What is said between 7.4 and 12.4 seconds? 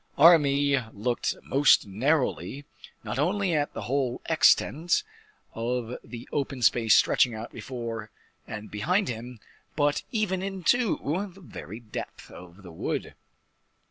before and behind him, but even into the very depth